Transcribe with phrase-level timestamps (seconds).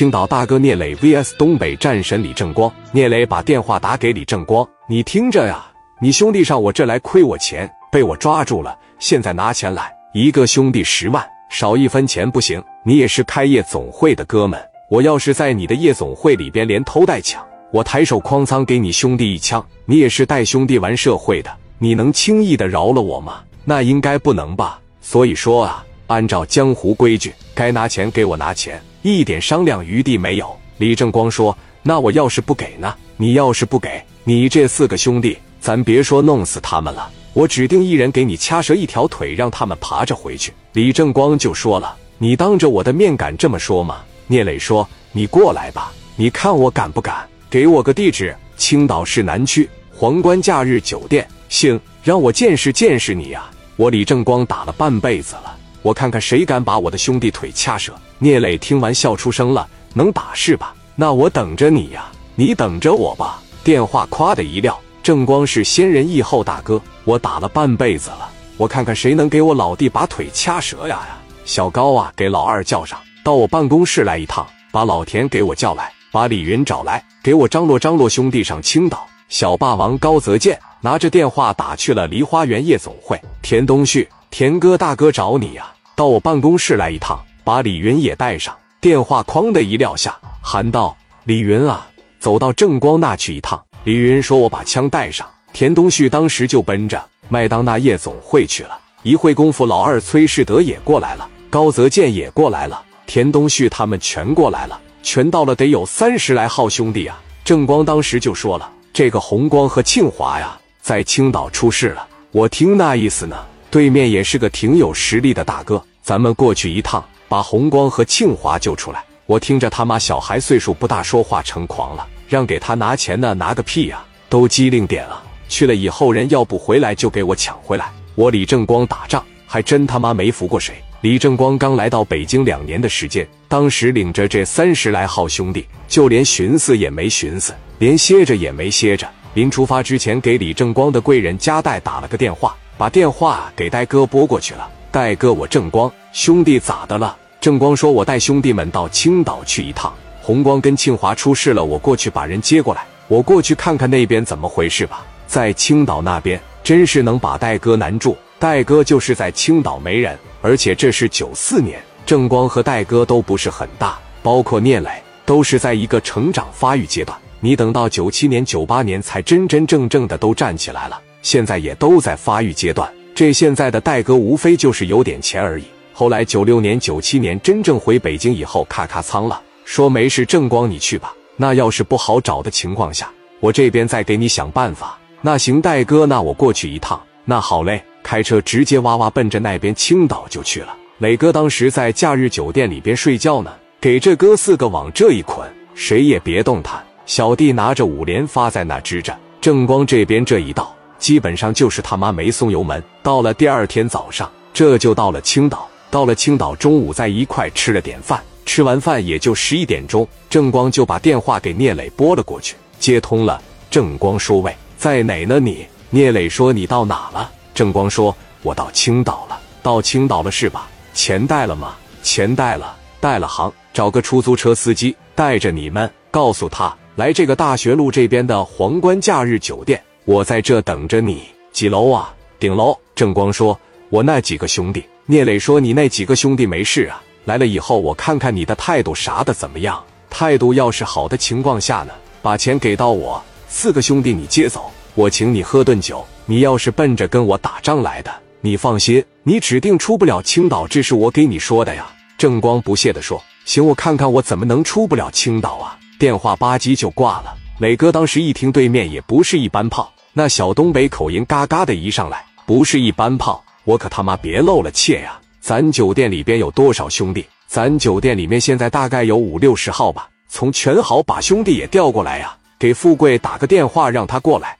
[0.00, 2.72] 青岛大哥聂磊 vs 东北战神李正光。
[2.90, 5.62] 聂磊把电话打给李正光：“你听着呀，
[6.00, 12.64] 你兄弟上我这来亏我钱，被我抓住了，现在拿钱来，一个兄弟十万，少一分钱不行。
[12.82, 14.58] 你也是开夜总会的哥们，
[14.88, 19.62] 我要是在你的夜总会里边连偷带抢，我抬手哐仓给你兄弟一枪。
[19.84, 23.42] 你也是带兄弟玩社会的，你能轻易的饶了我吗？
[23.66, 24.80] 那应该不能吧。
[25.02, 30.54] 所以说啊。”按照江湖规矩，该拿钱给我拿钱，一点商量余地没有。
[30.78, 32.94] 李正光说：“那我要是不给呢？
[33.16, 47.28] 你要是不给，你这四个兄弟，咱别说弄死他们了，我指定一人给你掐折一条腿，让他们爬着回去。”李正光就说了：“你当着我的面敢这么说吗？”聂磊说：“你过来吧，你看我敢不敢？
[47.50, 51.26] 给我个地址，青岛市南区皇冠假日酒店。
[51.48, 53.50] 行，让我见识见识你呀！
[53.76, 57.94] 我李正光打了半辈子了。”我看看谁敢把我的兄弟腿掐折！
[58.18, 60.74] 聂磊听完笑出声了，能打是吧？
[60.94, 63.40] 那我等着你呀，你等着我吧。
[63.64, 71.18] 电话夸的一撂，正光是先人义后大哥，我打了半辈子了，我看看谁能给我老弟把腿掐折呀呀！
[71.46, 79.06] 小高啊，给老二叫上，到我办公室来一趟，把老田给我叫来，把李云找来，给我张罗张罗兄弟上青岛。
[79.30, 84.06] 小霸王高泽健拿着电话打去了梨花园夜总会，田东旭。
[84.30, 88.56] 田哥大哥找你呀，到我办公室来一趟，把李云也带上。
[88.80, 91.86] 电话哐的一撂下，喊道：“李云啊，
[92.20, 98.78] 走到正光那去一趟。”李云说：“我把枪带上。”田东旭当时就奔着麦当娜夜总会去了。
[99.02, 107.20] 一会功夫，老二崔世德也过来了，高泽健也过来了，田东旭他们全过来了，全到了，得有三十来号兄弟啊。
[107.44, 112.06] 正光当时就说了：“这个红光和庆华呀，在青岛出事了。
[112.30, 113.36] 我听那意思呢。”
[113.70, 119.04] 对面也是个挺有实力的大哥，咱们过去一趟，把红光和庆华救出来。
[119.26, 124.02] 我听着他妈小孩岁数不大，说话成狂了，让给他拿钱呢，拿个屁呀！
[124.28, 125.22] 都机灵点啊！
[125.48, 127.92] 去了以后人要不回来，就给我抢回来。
[128.16, 130.74] 我李正光打仗还真他妈没服过谁。
[131.00, 139.08] 李正光刚来到北京两年的时间，当时领着这三十来号兄弟，就连寻思也没寻思，连歇着也没歇着。
[139.34, 142.56] 临出发之前，给李正光的贵人加代打了个电话。
[142.80, 144.66] 把电话给戴哥拨过去了。
[144.90, 147.14] 戴哥，我正光兄弟咋的了？
[147.38, 149.92] 正光说：“我带兄弟们到青岛去一趟，
[150.22, 152.86] 红光跟庆华出事了，我过去把人接过来。
[153.06, 158.16] 我过去看看那边怎么回事吧。”在青岛那边，真是能把戴哥难住。
[158.38, 164.90] 戴哥就是在青岛没人，而且这是九四年，正光和戴哥都不是很大，包括聂磊
[165.26, 167.18] 都是在一个成长发育阶段。
[167.40, 170.98] 你等到九七年、九八年才真真正正的都站起来了。
[171.22, 175.64] 现在也都在发育阶段，这现在的戴哥无非就是有点钱而已。
[175.92, 181.14] 后来九六年、九七年真正回北京以后，咔咔仓了，说没事，正光你去吧。
[181.36, 184.98] 那要是不好找的情况下，我这边再给你想办法。
[185.20, 187.00] 那行，戴哥，那我过去一趟。
[187.26, 190.74] 那好嘞，开车直接哇哇奔着那边青岛就去了。
[190.98, 196.82] 磊哥当时在假日酒店里边睡觉呢，给这哥四个往这一捆，谁也别动弹。
[197.04, 200.74] 小弟拿着五连发在那支着，正光这边这一道。
[201.00, 202.80] 基本上就是他妈没松油门。
[203.02, 205.68] 到了第二天早上，这就到了青岛。
[205.90, 208.22] 到了青岛，中午在一块吃了点饭。
[208.46, 213.40] 吃完饭也就十一点钟，正光就把电话给聂磊拨了过去，接通了。
[213.70, 215.40] 正光说：“喂，在哪呢？
[215.40, 219.40] 你？”聂磊说：“你到哪了？”正光说：“我到青岛了。
[219.62, 220.68] 到青岛了是吧？
[220.94, 221.74] 钱带了吗？
[222.02, 223.26] 钱带了，带了。
[223.26, 232.12] 行，找个出租车司机带着你们，告诉他来这个大学路这边的皇冠假日酒店。”我在这等着你，几楼啊？
[232.38, 232.76] 顶楼。
[232.94, 237.02] 正光说：“我那几个兄弟。”聂磊说：“你那几个兄弟没事啊？
[237.24, 239.82] 来了以后，我看看你的态度啥的怎么样？
[240.08, 246.04] 态度要是好的情况下呢，把钱给到我，四个兄弟你接走，我请你喝顿酒。
[246.26, 250.66] 你要是奔着跟我打仗来的，你放心，你指定出不了青岛。
[250.66, 251.86] 这是我给你说的呀。”
[252.18, 257.34] 正光不屑地说：“行，我看看我怎么能出不了青岛啊？”电话吧唧就挂了。
[257.60, 265.20] 磊哥当时一听，对面也不是一般炮，那小东北口音嘎嘎的一上来，不是一般炮，我可他妈别露了怯呀！
[265.42, 267.22] 咱酒店里边有多少兄弟？
[267.46, 274.56] 咱酒店里面现在大概有五六十号吧，从全豪把兄弟也调过来呀，给富贵打个电话，让他过来。